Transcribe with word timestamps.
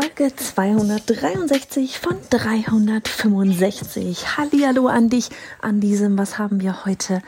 Folge 0.00 0.34
263 0.34 1.98
von 1.98 2.16
365. 2.30 4.38
Hallihallo 4.38 4.86
an 4.86 5.10
dich 5.10 5.28
an 5.60 5.80
diesem, 5.80 6.16
was 6.16 6.38
haben 6.38 6.62
wir 6.62 6.86
heute? 6.86 7.20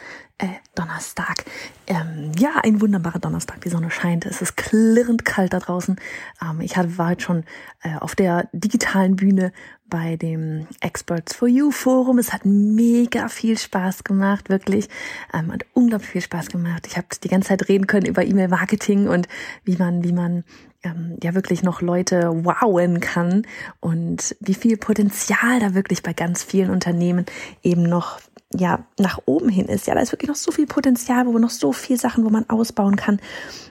äh, 0.42 0.48
Donnerstag. 0.74 1.44
Ähm, 1.86 2.32
ja, 2.36 2.56
ein 2.62 2.80
wunderbarer 2.80 3.20
Donnerstag. 3.20 3.60
Die 3.60 3.68
Sonne 3.68 3.90
scheint. 3.90 4.26
Es 4.26 4.42
ist 4.42 4.56
klirrend 4.56 5.24
kalt 5.24 5.52
da 5.52 5.60
draußen. 5.60 5.96
Ähm, 6.42 6.60
ich 6.60 6.76
war 6.76 7.10
heute 7.10 7.22
schon 7.22 7.44
äh, 7.82 7.96
auf 8.00 8.16
der 8.16 8.48
digitalen 8.52 9.16
Bühne 9.16 9.52
bei 9.92 10.16
dem 10.16 10.66
Experts 10.80 11.34
for 11.34 11.46
You 11.46 11.70
Forum. 11.70 12.18
Es 12.18 12.32
hat 12.32 12.46
mega 12.46 13.28
viel 13.28 13.58
Spaß 13.58 14.04
gemacht, 14.04 14.48
wirklich. 14.48 14.88
Ähm, 15.34 15.52
hat 15.52 15.66
unglaublich 15.74 16.08
viel 16.08 16.22
Spaß 16.22 16.46
gemacht. 16.46 16.86
Ich 16.86 16.96
habe 16.96 17.06
die 17.22 17.28
ganze 17.28 17.50
Zeit 17.50 17.68
reden 17.68 17.86
können 17.86 18.06
über 18.06 18.24
E-Mail-Marketing 18.24 19.06
und 19.06 19.28
wie 19.64 19.76
man, 19.76 20.02
wie 20.02 20.12
man 20.12 20.44
ähm, 20.82 21.18
ja 21.22 21.34
wirklich 21.34 21.62
noch 21.62 21.82
Leute 21.82 22.30
wowen 22.32 23.00
kann 23.00 23.46
und 23.80 24.34
wie 24.40 24.54
viel 24.54 24.78
Potenzial 24.78 25.60
da 25.60 25.74
wirklich 25.74 26.02
bei 26.02 26.14
ganz 26.14 26.42
vielen 26.42 26.70
Unternehmen 26.70 27.26
eben 27.62 27.82
noch 27.82 28.18
ja, 28.54 28.86
nach 28.98 29.18
oben 29.26 29.50
hin 29.50 29.66
ist. 29.66 29.86
Ja, 29.86 29.94
da 29.94 30.00
ist 30.00 30.12
wirklich 30.12 30.30
noch 30.30 30.36
so 30.36 30.52
viel 30.52 30.66
Potenzial, 30.66 31.26
wo 31.26 31.38
noch 31.38 31.50
so 31.50 31.72
viel 31.72 31.98
Sachen, 31.98 32.24
wo 32.24 32.30
man 32.30 32.48
ausbauen 32.48 32.96
kann. 32.96 33.20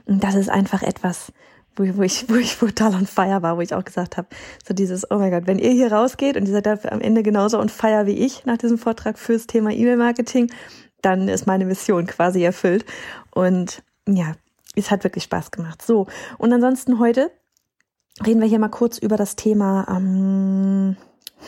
Und 0.06 0.24
das 0.24 0.36
ist 0.36 0.50
einfach 0.50 0.84
etwas, 0.84 1.32
wo, 1.76 1.84
wo 1.98 2.02
ich, 2.02 2.30
wo 2.30 2.36
ich 2.36 2.58
total 2.58 2.96
on 2.96 3.06
fire 3.06 3.42
war, 3.42 3.58
wo 3.58 3.62
ich 3.62 3.74
auch 3.74 3.84
gesagt 3.84 4.18
habe, 4.18 4.28
so 4.66 4.74
dieses, 4.74 5.10
oh 5.10 5.18
mein 5.18 5.32
Gott, 5.32 5.48
wenn 5.48 5.60
ihr 5.60 5.72
hier 5.72 5.92
rausgeht 5.92 6.38
und 6.38 6.48
ihr 6.48 6.54
seid 6.54 6.66
dafür 6.66 6.92
am 6.92 7.02
Ende 7.02 7.24
genauso 7.24 7.60
on 7.60 7.70
fire 7.70 8.06
wie 8.06 8.18
ich 8.18 8.46
nach 8.46 8.58
diesem 8.58 8.78
Vortrag 8.78 9.18
fürs 9.18 9.48
Thema 9.48 9.72
E-Mail-Marketing, 9.72 10.52
dann 11.02 11.28
ist 11.28 11.48
meine 11.48 11.66
Mission 11.66 12.06
quasi 12.06 12.44
erfüllt. 12.44 12.86
Und 13.34 13.84
ja, 14.08 14.34
es 14.76 14.92
hat 14.92 15.04
wirklich 15.04 15.24
Spaß 15.26 15.52
gemacht. 15.52 15.82
So, 15.82 16.08
und 16.38 16.54
ansonsten 16.54 17.00
heute 17.00 17.32
reden 18.26 18.42
wir 18.42 18.48
hier 18.48 18.60
mal 18.60 18.70
kurz 18.70 18.98
über 18.98 19.18
das 19.18 19.36
Thema, 19.36 19.88
ähm, 19.90 20.96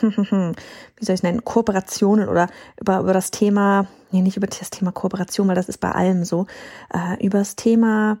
wie 0.00 1.04
soll 1.04 1.14
ich 1.14 1.22
nennen, 1.22 1.44
Kooperationen 1.44 2.28
oder 2.28 2.48
über, 2.80 3.00
über 3.00 3.12
das 3.12 3.30
Thema, 3.30 3.86
nee, 4.10 4.22
nicht 4.22 4.36
über 4.36 4.46
das 4.46 4.70
Thema 4.70 4.90
Kooperation, 4.90 5.46
weil 5.48 5.54
das 5.54 5.68
ist 5.68 5.78
bei 5.78 5.92
allem 5.92 6.24
so, 6.24 6.46
äh, 6.92 7.24
über 7.24 7.38
das 7.38 7.56
Thema 7.56 8.18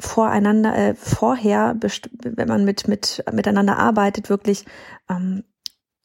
voreinander, 0.00 0.76
äh, 0.76 0.94
vorher, 0.94 1.76
wenn 2.22 2.48
man 2.48 2.64
mit, 2.64 2.88
mit, 2.88 3.22
miteinander 3.32 3.78
arbeitet, 3.78 4.30
wirklich 4.30 4.64
ähm, 5.08 5.44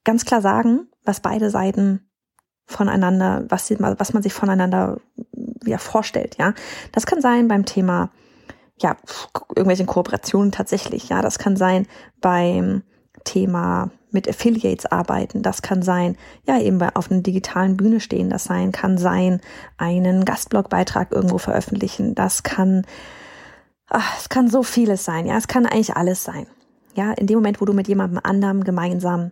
ganz 0.03 0.25
klar 0.25 0.41
sagen, 0.41 0.87
was 1.03 1.21
beide 1.21 1.49
Seiten 1.49 2.09
voneinander, 2.67 3.45
was, 3.49 3.67
sie, 3.67 3.77
was 3.79 4.13
man 4.13 4.23
sich 4.23 4.33
voneinander 4.33 4.99
ja, 5.65 5.77
vorstellt, 5.77 6.37
ja. 6.37 6.53
Das 6.91 7.05
kann 7.05 7.21
sein 7.21 7.47
beim 7.47 7.65
Thema, 7.65 8.11
ja, 8.79 8.97
irgendwelchen 9.49 9.87
Kooperationen 9.87 10.51
tatsächlich, 10.51 11.09
ja. 11.09 11.21
Das 11.21 11.39
kann 11.39 11.55
sein 11.55 11.87
beim 12.21 12.83
Thema 13.23 13.91
mit 14.11 14.27
Affiliates 14.29 14.85
arbeiten. 14.85 15.43
Das 15.43 15.61
kann 15.61 15.81
sein, 15.81 16.17
ja, 16.47 16.59
eben 16.59 16.81
auf 16.81 17.11
einer 17.11 17.21
digitalen 17.21 17.77
Bühne 17.77 17.99
stehen. 17.99 18.29
Das 18.29 18.45
sein, 18.45 18.71
kann 18.71 18.97
sein, 18.97 19.41
einen 19.77 20.25
Gastblogbeitrag 20.25 21.11
irgendwo 21.11 21.37
veröffentlichen. 21.37 22.15
Das 22.15 22.43
kann, 22.43 22.85
ach, 23.87 24.17
es 24.17 24.29
kann 24.29 24.49
so 24.49 24.63
vieles 24.63 25.05
sein. 25.05 25.25
Ja, 25.25 25.37
es 25.37 25.47
kann 25.47 25.65
eigentlich 25.65 25.95
alles 25.95 26.23
sein. 26.23 26.47
Ja, 26.95 27.11
in 27.11 27.27
dem 27.27 27.37
Moment, 27.37 27.61
wo 27.61 27.65
du 27.65 27.73
mit 27.73 27.87
jemandem 27.87 28.19
anderem 28.23 28.63
gemeinsam 28.63 29.31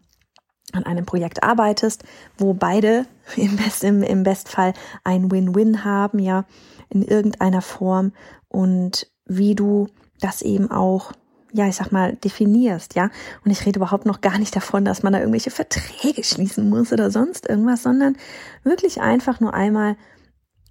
an 0.74 0.86
einem 0.86 1.06
Projekt 1.06 1.44
arbeitest, 1.44 2.04
wo 2.38 2.54
beide 2.54 3.06
im, 3.36 3.56
Best, 3.56 3.84
im, 3.84 4.04
im 4.04 4.24
Bestfall 4.24 4.74
ein 5.04 5.32
Win-Win 5.32 5.84
haben, 5.84 6.20
ja, 6.20 6.46
in 6.90 7.02
irgendeiner 7.02 7.62
Form 7.62 8.12
und 8.48 9.08
wie 9.26 9.56
du 9.56 9.88
das 10.20 10.42
eben 10.42 10.70
auch 10.70 11.14
ja, 11.56 11.68
ich 11.68 11.76
sag 11.76 11.92
mal, 11.92 12.16
definierst, 12.16 12.96
ja. 12.96 13.12
Und 13.46 13.52
ich 13.52 13.64
rede 13.66 13.78
überhaupt 13.78 14.08
noch 14.08 14.22
gar 14.22 14.40
nicht 14.40 14.56
davon, 14.56 14.86
dass 14.86 15.04
man 15.04 15.14
da 15.14 15.20
irgendwelche 15.20 15.52
Verträge 15.52 16.24
schließen 16.24 16.68
muss 16.68 16.92
oder 16.92 17.12
sonst 17.12 17.48
irgendwas, 17.48 17.84
sondern 17.84 18.18
wirklich 18.64 19.02
einfach 19.02 19.40
nur 19.40 19.54
einmal 19.54 19.96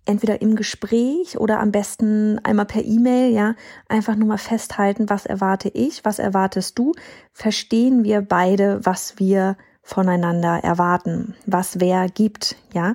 entweder 0.04 0.42
im 0.42 0.56
Gespräch 0.56 1.38
oder 1.38 1.60
am 1.60 1.70
besten 1.70 2.38
einmal 2.40 2.66
per 2.66 2.84
E-Mail, 2.84 3.32
ja, 3.32 3.54
einfach 3.88 4.16
nur 4.16 4.28
mal 4.28 4.38
festhalten, 4.38 5.08
was 5.08 5.26
erwarte 5.26 5.68
ich, 5.68 6.04
was 6.04 6.18
erwartest 6.18 6.78
du, 6.78 6.92
verstehen 7.32 8.04
wir 8.04 8.20
beide, 8.22 8.80
was 8.84 9.18
wir 9.18 9.56
voneinander 9.82 10.60
erwarten, 10.62 11.34
was 11.46 11.80
wer 11.80 12.08
gibt, 12.08 12.56
ja. 12.72 12.94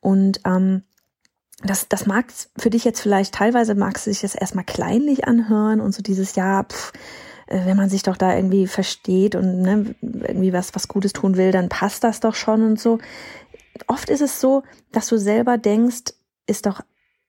Und 0.00 0.40
ähm, 0.44 0.82
das, 1.62 1.88
das 1.88 2.06
mag 2.06 2.26
für 2.58 2.70
dich 2.70 2.84
jetzt 2.84 3.00
vielleicht 3.00 3.34
teilweise 3.34 3.74
mag 3.74 3.96
es 3.96 4.04
sich 4.04 4.22
jetzt 4.22 4.38
erstmal 4.38 4.64
kleinlich 4.64 5.26
anhören 5.26 5.80
und 5.80 5.94
so 5.94 6.02
dieses 6.02 6.36
Jahr, 6.36 6.64
pff, 6.64 6.92
äh, 7.46 7.64
wenn 7.64 7.76
man 7.76 7.88
sich 7.88 8.02
doch 8.02 8.16
da 8.16 8.34
irgendwie 8.34 8.66
versteht 8.66 9.34
und 9.34 9.62
ne, 9.62 9.94
irgendwie 10.00 10.52
was, 10.52 10.74
was 10.74 10.88
Gutes 10.88 11.12
tun 11.12 11.36
will, 11.36 11.52
dann 11.52 11.68
passt 11.68 12.04
das 12.04 12.20
doch 12.20 12.34
schon 12.34 12.62
und 12.62 12.80
so. 12.80 12.98
Oft 13.86 14.10
ist 14.10 14.22
es 14.22 14.40
so, 14.40 14.62
dass 14.92 15.08
du 15.08 15.18
selber 15.18 15.58
denkst, 15.58 16.12
ist 16.46 16.66
doch, 16.66 16.80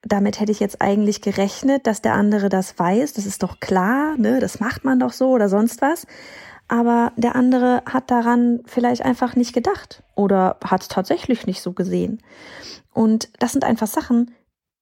damit 0.02 0.40
hätte 0.40 0.52
ich 0.52 0.60
jetzt 0.60 0.82
eigentlich 0.82 1.22
gerechnet, 1.22 1.88
dass 1.88 2.02
der 2.02 2.14
andere 2.14 2.50
das 2.50 2.78
weiß, 2.78 3.14
das 3.14 3.26
ist 3.26 3.44
doch 3.44 3.60
klar, 3.60 4.16
ne, 4.18 4.40
das 4.40 4.60
macht 4.60 4.84
man 4.86 5.00
doch 5.00 5.12
so 5.12 5.30
oder 5.30 5.50
sonst 5.50 5.82
was. 5.82 6.06
Aber 6.70 7.14
der 7.16 7.36
andere 7.36 7.82
hat 7.86 8.12
daran 8.12 8.62
vielleicht 8.66 9.02
einfach 9.02 9.36
nicht 9.36 9.54
gedacht 9.54 10.04
oder 10.16 10.58
hat 10.64 10.82
es 10.82 10.88
tatsächlich 10.90 11.48
nicht 11.48 11.62
so 11.62 11.72
gesehen. 11.72 12.22
Und 12.94 13.30
das 13.40 13.54
sind 13.54 13.64
einfach 13.64 13.88
Sachen, 13.88 14.32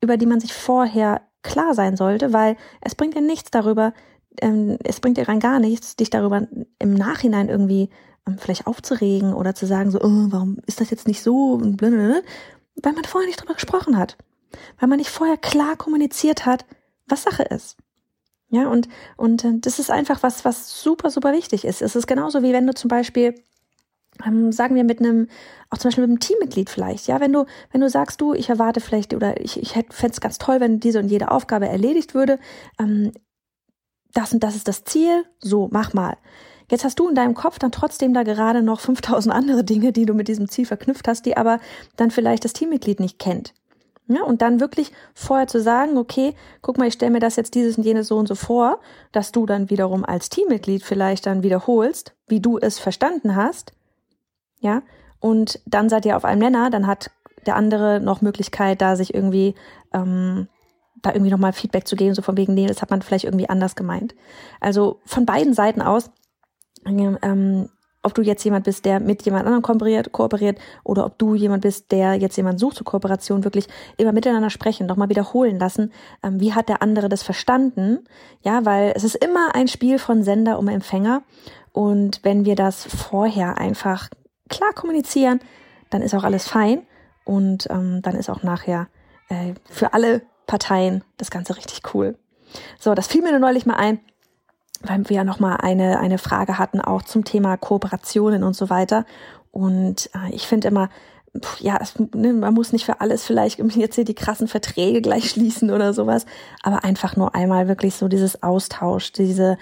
über 0.02 0.18
die 0.18 0.26
man 0.26 0.40
sich 0.40 0.54
vorher 0.54 1.22
klar 1.44 1.76
sein 1.76 1.96
sollte, 1.96 2.34
weil 2.34 2.58
es 2.82 2.96
bringt 2.96 3.14
ja 3.14 3.22
nichts 3.22 3.52
darüber, 3.52 3.94
ähm, 4.42 4.78
es 4.84 5.00
bringt 5.00 5.18
dir 5.18 5.28
rein 5.28 5.40
gar 5.40 5.60
nichts, 5.60 5.96
dich 5.96 6.10
darüber 6.10 6.48
im 6.80 6.94
Nachhinein 6.94 7.50
irgendwie 7.50 7.90
ähm, 8.28 8.38
vielleicht 8.40 8.66
aufzuregen 8.68 9.34
oder 9.34 9.54
zu 9.54 9.68
sagen 9.68 9.92
so, 9.92 10.00
oh, 10.02 10.28
warum 10.30 10.58
ist 10.66 10.82
das 10.82 10.90
jetzt 10.90 11.08
nicht 11.08 11.22
so 11.22 11.54
und 11.54 11.78
blablabla, 11.78 12.22
weil 12.86 12.94
man 12.94 13.04
vorher 13.04 13.28
nicht 13.28 13.42
drüber 13.42 13.56
gesprochen 13.56 13.98
hat, 13.98 14.18
weil 14.80 14.88
man 14.88 15.00
nicht 15.00 15.10
vorher 15.10 15.38
klar 15.38 15.76
kommuniziert 15.76 16.46
hat, 16.46 16.66
was 17.08 17.24
Sache 17.24 17.44
ist. 17.44 17.78
Ja, 18.50 18.68
und, 18.68 18.88
und 19.18 19.44
äh, 19.44 19.54
das 19.56 19.80
ist 19.80 19.92
einfach 19.92 20.24
was, 20.24 20.46
was 20.46 20.82
super, 20.82 21.10
super 21.10 21.34
wichtig 21.34 21.66
ist. 21.66 21.82
Es 21.82 21.96
ist 21.96 22.08
genauso 22.08 22.44
wie 22.44 22.54
wenn 22.54 22.68
du 22.68 22.74
zum 22.74 22.88
Beispiel 22.88 23.36
ähm, 24.26 24.52
sagen 24.52 24.76
wir 24.76 24.84
mit 24.84 25.00
einem, 25.00 25.28
auch 25.70 25.78
zum 25.78 25.90
Beispiel 25.90 26.04
mit 26.04 26.12
einem 26.12 26.20
Teammitglied 26.20 26.70
vielleicht, 26.70 27.08
ja, 27.08 27.20
wenn 27.20 27.34
du, 27.34 27.46
wenn 27.72 27.82
du 27.82 27.90
sagst, 27.90 28.22
du, 28.22 28.34
ich 28.34 28.50
erwarte 28.50 28.80
vielleicht 28.80 29.14
oder 29.14 29.42
ich, 29.42 29.62
ich 29.62 29.72
fände 29.72 30.14
es 30.14 30.22
ganz 30.22 30.38
toll, 30.38 30.60
wenn 30.60 30.80
diese 30.80 31.00
und 31.00 31.10
jede 31.10 31.32
Aufgabe 31.32 31.68
erledigt 31.68 32.14
würde, 32.14 32.40
ähm, 32.80 33.12
das 34.14 34.32
und 34.32 34.42
das 34.44 34.56
ist 34.56 34.68
das 34.68 34.86
Ziel, 34.86 35.26
so, 35.40 35.68
mach 35.72 35.94
mal. 35.94 36.18
Jetzt 36.70 36.84
hast 36.84 37.00
du 37.00 37.08
in 37.08 37.16
deinem 37.16 37.34
Kopf 37.34 37.60
dann 37.60 37.72
trotzdem 37.72 38.14
da 38.14 38.24
gerade 38.24 38.62
noch 38.62 38.80
5000 38.80 39.34
andere 39.34 39.64
Dinge, 39.64 39.92
die 39.92 40.06
du 40.06 40.14
mit 40.14 40.28
diesem 40.28 40.50
Ziel 40.50 40.66
verknüpft 40.66 41.08
hast, 41.08 41.26
die 41.26 41.38
aber 41.38 41.60
dann 41.96 42.12
vielleicht 42.12 42.46
das 42.46 42.54
Teammitglied 42.54 43.00
nicht 43.00 43.20
kennt. 43.20 43.54
Ja, 44.08 44.24
und 44.24 44.44
dann 44.44 44.60
wirklich 44.60 44.92
vorher 45.16 45.48
zu 45.48 45.60
sagen, 45.60 45.98
okay, 45.98 46.36
guck 46.62 46.78
mal, 46.78 46.88
ich 46.88 46.94
stelle 46.94 47.12
mir 47.12 47.20
das 47.20 47.38
jetzt 47.38 47.56
dieses 47.56 47.78
und 47.78 47.84
jenes 47.84 48.08
so 48.08 48.18
und 48.18 48.28
so 48.28 48.36
vor, 48.36 48.80
dass 49.12 49.32
du 49.32 49.48
dann 49.48 49.72
wiederum 49.72 50.06
als 50.06 50.30
Teammitglied 50.30 50.84
vielleicht 50.84 51.26
dann 51.26 51.42
wiederholst, 51.42 52.14
wie 52.28 52.40
du 52.40 52.60
es 52.60 52.78
verstanden 52.78 53.36
hast. 53.36 53.74
Ja, 54.60 54.84
und 55.20 55.60
dann 55.66 55.90
seid 55.90 56.06
ihr 56.06 56.18
auf 56.18 56.26
einem 56.26 56.42
Nenner, 56.42 56.70
dann 56.70 56.86
hat 56.86 57.10
der 57.48 57.56
andere 57.56 58.00
noch 58.00 58.22
Möglichkeit, 58.22 58.80
da 58.82 58.96
sich 58.96 59.14
irgendwie 59.14 59.56
ähm, 59.92 60.48
da 61.02 61.12
irgendwie 61.12 61.32
nochmal 61.32 61.54
Feedback 61.54 61.88
zu 61.88 61.96
geben, 61.96 62.16
so 62.16 62.22
von 62.22 62.38
wegen, 62.38 62.54
nee, 62.54 62.68
das 62.68 62.82
hat 62.82 62.90
man 62.90 63.02
vielleicht 63.02 63.26
irgendwie 63.26 63.50
anders 63.50 63.76
gemeint. 63.76 64.16
Also 64.60 65.00
von 65.06 65.26
beiden 65.26 65.54
Seiten 65.54 65.82
aus 65.82 66.10
ähm, 66.86 67.70
ob 68.06 68.14
du 68.14 68.22
jetzt 68.22 68.44
jemand 68.44 68.66
bist, 68.66 68.86
der 68.86 69.00
mit 69.00 69.24
jemand 69.24 69.46
anderem 69.46 69.64
kooperiert, 69.64 70.12
kooperiert 70.12 70.60
oder 70.84 71.06
ob 71.06 71.18
du 71.18 71.34
jemand 71.34 71.64
bist, 71.64 71.92
der 71.92 72.14
jetzt 72.14 72.38
jemand 72.38 72.60
sucht 72.60 72.78
zur 72.78 72.86
Kooperation, 72.86 73.44
wirklich 73.44 73.68
immer 73.98 74.12
miteinander 74.12 74.52
sprechen, 74.52 74.86
nochmal 74.86 75.10
wiederholen 75.10 75.58
lassen. 75.58 75.92
Ähm, 76.22 76.40
wie 76.40 76.54
hat 76.54 76.70
der 76.70 76.84
andere 76.84 77.10
das 77.10 77.24
verstanden? 77.24 78.06
Ja, 78.44 78.64
weil 78.64 78.94
es 78.96 79.04
ist 79.04 79.16
immer 79.16 79.56
ein 79.56 79.68
Spiel 79.68 79.98
von 79.98 80.24
Sender 80.24 80.60
um 80.60 80.68
Empfänger. 80.68 81.24
Und 81.72 82.20
wenn 82.22 82.46
wir 82.46 82.56
das 82.56 82.86
vorher 82.86 83.58
einfach 83.58 84.10
klar 84.50 84.74
kommunizieren, 84.74 85.40
dann 85.90 86.04
ist 86.04 86.14
auch 86.14 86.24
alles 86.24 86.48
fein 86.48 86.84
und 87.26 87.68
ähm, 87.72 88.02
dann 88.04 88.16
ist 88.16 88.30
auch 88.30 88.44
nachher 88.44 88.88
äh, 89.30 89.56
für 89.70 89.94
alle 89.94 90.22
Parteien 90.46 91.04
das 91.18 91.32
Ganze 91.32 91.58
richtig 91.58 91.82
cool. 91.96 92.18
So, 92.80 92.94
das 92.94 93.08
fiel 93.08 93.24
mir 93.24 93.32
nur 93.32 93.40
neulich 93.40 93.66
mal 93.66 93.76
ein, 93.76 94.00
weil 94.84 95.08
wir 95.10 95.18
ja 95.18 95.24
nochmal 95.24 95.58
eine, 95.62 96.00
eine 96.00 96.18
Frage 96.18 96.58
hatten, 96.58 96.82
auch 96.82 97.04
zum 97.04 97.24
Thema 97.24 97.58
Kooperationen 97.58 98.44
und 98.44 98.56
so 98.56 98.70
weiter. 98.70 99.06
Und 99.52 100.10
äh, 100.14 100.34
ich 100.34 100.48
finde 100.48 100.68
immer, 100.68 100.90
ja, 101.60 101.78
es, 101.82 101.94
ne, 102.14 102.34
man 102.34 102.54
muss 102.54 102.72
nicht 102.72 102.86
für 102.86 103.02
alles 103.02 103.26
vielleicht 103.26 103.60
jetzt 103.60 103.96
hier 103.96 104.06
die 104.06 104.16
krassen 104.16 104.48
Verträge 104.48 105.02
gleich 105.04 105.30
schließen 105.30 105.72
oder 105.72 105.94
sowas, 105.94 106.26
aber 106.64 106.84
einfach 106.84 107.16
nur 107.16 107.36
einmal 107.36 107.68
wirklich 107.68 107.96
so 107.96 108.08
dieses 108.08 108.44
Austausch, 108.44 109.12
diese 109.12 109.58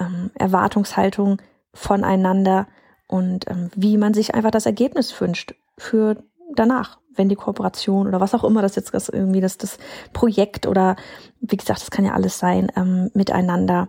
ähm, 0.00 0.30
Erwartungshaltung 0.34 1.40
voneinander 1.74 2.66
und 3.06 3.48
ähm, 3.48 3.70
wie 3.74 3.96
man 3.96 4.14
sich 4.14 4.34
einfach 4.34 4.50
das 4.50 4.66
Ergebnis 4.66 5.18
wünscht 5.20 5.54
für 5.76 6.22
danach, 6.54 6.98
wenn 7.14 7.28
die 7.28 7.36
Kooperation 7.36 8.06
oder 8.06 8.20
was 8.20 8.34
auch 8.34 8.44
immer 8.44 8.62
das 8.62 8.76
jetzt 8.76 8.94
das 8.94 9.08
irgendwie 9.08 9.40
das, 9.40 9.58
das 9.58 9.78
Projekt 10.12 10.66
oder 10.66 10.96
wie 11.40 11.56
gesagt, 11.56 11.80
das 11.80 11.90
kann 11.90 12.04
ja 12.04 12.12
alles 12.12 12.38
sein, 12.38 12.70
ähm, 12.76 13.10
miteinander 13.14 13.88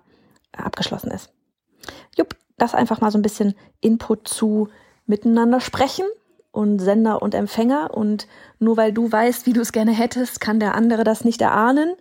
abgeschlossen 0.56 1.12
ist. 1.12 1.32
Jupp, 2.18 2.36
das 2.58 2.76
einfach 2.76 3.02
mal 3.02 3.12
so 3.12 3.18
ein 3.18 3.24
bisschen 3.24 3.56
Input 3.82 4.28
zu 4.28 4.70
miteinander 5.06 5.60
sprechen 5.60 6.06
und 6.52 6.80
Sender 6.80 7.22
und 7.22 7.34
Empfänger 7.34 7.92
und 7.94 8.28
nur 8.60 8.78
weil 8.78 8.92
du 8.92 9.12
weißt, 9.12 9.46
wie 9.46 9.54
du 9.54 9.62
es 9.62 9.72
gerne 9.72 9.92
hättest, 9.92 10.42
kann 10.42 10.60
der 10.60 10.76
andere 10.76 11.04
das 11.04 11.24
nicht 11.24 11.42
erahnen 11.42 11.96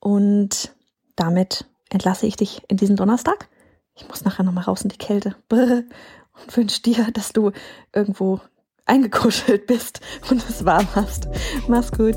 und 0.00 0.74
damit 1.16 1.66
entlasse 1.90 2.26
ich 2.26 2.36
dich 2.36 2.62
in 2.68 2.76
diesen 2.76 2.96
Donnerstag. 2.96 3.48
Ich 3.94 4.08
muss 4.08 4.24
nachher 4.24 4.42
nochmal 4.42 4.64
raus 4.64 4.82
in 4.82 4.88
die 4.88 4.98
Kälte 4.98 5.36
und 5.50 6.56
wünsche 6.56 6.82
dir, 6.82 7.10
dass 7.12 7.32
du 7.32 7.52
irgendwo 7.92 8.40
eingekuschelt 8.86 9.66
bist 9.66 10.00
und 10.30 10.46
es 10.48 10.64
warm 10.64 10.88
hast. 10.94 11.28
Mach's 11.68 11.92
gut. 11.92 12.16